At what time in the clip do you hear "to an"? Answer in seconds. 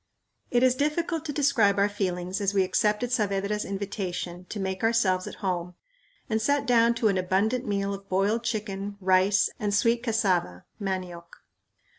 6.95-7.19